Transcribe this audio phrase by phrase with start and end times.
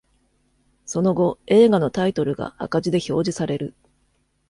[0.87, 3.75] その後、映画のタイトルが赤字で表示される。